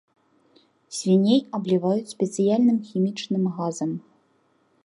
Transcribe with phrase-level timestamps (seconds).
[0.99, 3.91] Свіней абліваюць спецыяльным хімічным газам.